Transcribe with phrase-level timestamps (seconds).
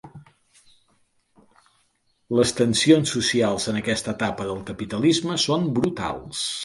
[2.39, 6.43] Les tensions socials en aquesta etapa del capitalisme són brutals.